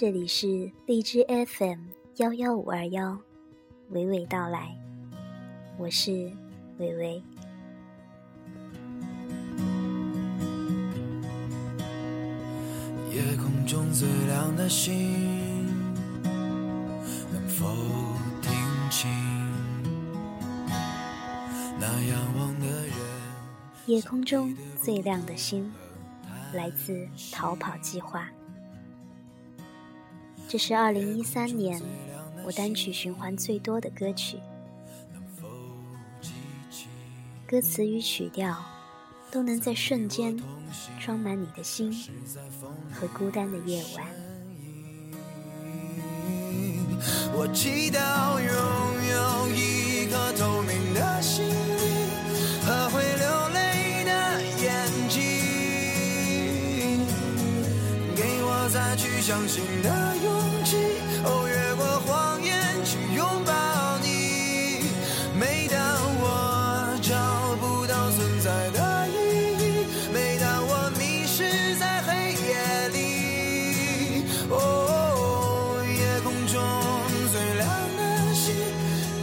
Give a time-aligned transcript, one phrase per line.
[0.00, 1.80] 这里是荔枝 FM
[2.18, 3.18] 幺幺五二幺，
[3.90, 4.72] 娓娓道来，
[5.76, 6.12] 我是
[6.78, 7.20] 娓娓。
[13.10, 15.66] 夜空中最亮的星，
[17.32, 17.66] 能否
[18.40, 18.52] 听
[18.90, 19.10] 清
[21.80, 22.94] 那仰望的人？
[23.86, 25.72] 夜空中最亮的星，
[26.54, 28.30] 来自逃跑计划。
[30.50, 31.78] 这是二零一三年
[32.42, 34.38] 我单曲循环最多的歌曲，
[37.46, 38.56] 歌词与曲调
[39.30, 40.42] 都能在瞬间
[40.98, 41.94] 装满你的心
[42.90, 44.06] 和孤单的夜晚。
[47.34, 48.40] 我祈祷
[58.96, 59.88] 去相信的
[60.22, 60.76] 勇气。
[61.24, 64.06] 哦，越过谎言去拥抱你。
[65.38, 65.76] 每当
[66.20, 69.12] 我找不到存在的意
[69.58, 76.56] 义，每当我迷失在黑夜里，哦，夜空中
[77.30, 78.54] 最亮的星，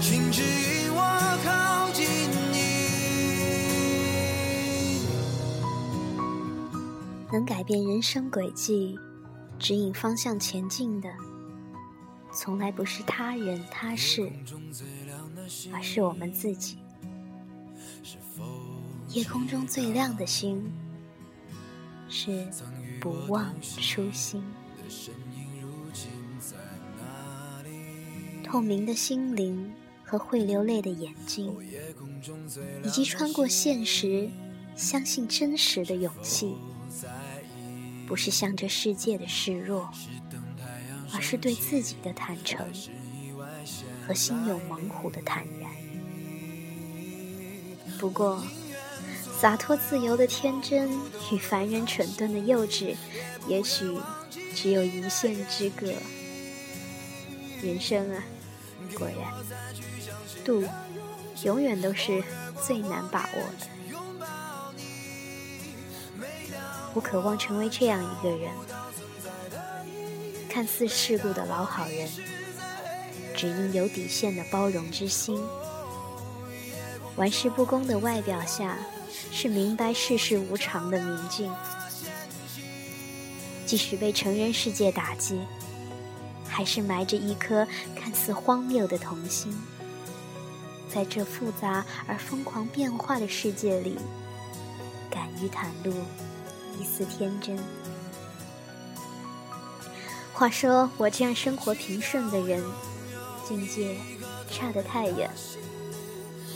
[0.01, 0.99] 请指引我
[1.43, 2.05] 靠近
[2.51, 2.55] 你。
[7.31, 8.97] 能改变人生轨迹、
[9.65, 11.11] 指引方向前进的，
[12.31, 14.31] 从来不是他人他事，
[15.73, 16.77] 而是我们自己。
[19.09, 20.71] 夜空中最亮的星，
[22.07, 22.47] 是
[23.01, 24.43] 不忘初心。
[28.43, 31.57] 透明的心灵和会流泪的眼睛，
[32.83, 34.29] 以及穿过现实、
[34.75, 36.55] 相信真实的勇气，
[38.07, 39.89] 不是向着世界的示弱，
[41.13, 42.65] 而是对自己的坦诚
[44.07, 45.69] 和心有猛虎的坦然。
[47.97, 48.43] 不过，
[49.39, 50.89] 洒脱自由的天真
[51.31, 52.95] 与凡人蠢钝的幼稚，
[53.47, 53.97] 也许
[54.53, 55.91] 只有一线之隔。
[57.63, 58.23] 人生啊，
[58.97, 59.33] 果然，
[60.43, 60.63] 度
[61.43, 62.23] 永远都是
[62.63, 63.67] 最难把握的。
[66.95, 68.49] 我渴望成为这样一个人，
[70.49, 72.09] 看似世故的老好人，
[73.35, 75.37] 只因有底线的包容之心。
[77.17, 78.77] 玩世不恭的外表下，
[79.29, 81.53] 是明白世事无常的明镜。
[83.65, 85.41] 即使被成人世界打击，
[86.47, 89.53] 还是埋着一颗看似荒谬的童心。
[90.87, 93.97] 在这复杂而疯狂变化的世界里，
[95.09, 95.93] 敢于袒露
[96.79, 97.57] 一丝天真。
[100.33, 102.63] 话说，我这样生活平顺的人，
[103.47, 103.95] 境界
[104.51, 105.29] 差得太远。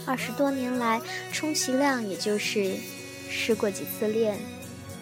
[0.05, 2.75] 二十多年来，充其量也就是
[3.29, 4.37] 失过几次恋，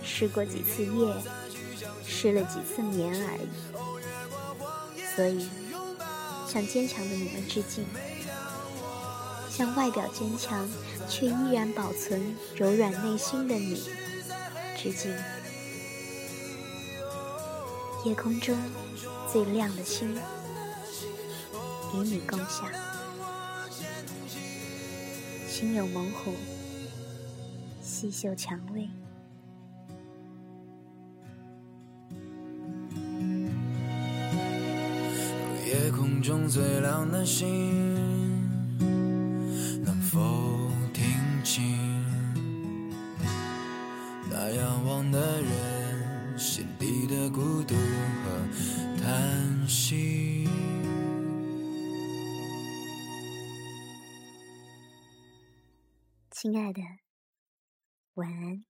[0.03, 1.13] 失过几次夜，
[2.05, 3.47] 失了几次眠而已。
[5.15, 5.49] 所以，
[6.47, 7.83] 向坚强的你们致敬，
[9.49, 10.69] 向外表坚强
[11.09, 13.89] 却依然保存柔软内心的你
[14.87, 15.11] 致敬。
[18.05, 18.57] 夜空中
[19.31, 20.15] 最亮的星，
[21.93, 22.71] 与你共享。
[25.45, 26.33] 心有猛虎，
[27.81, 28.87] 细嗅蔷薇。
[35.65, 38.36] 夜空中最亮的星，
[44.39, 50.47] 那仰望的人心底的孤独和叹息？
[56.29, 56.81] 亲爱的，
[58.13, 58.63] 晚安。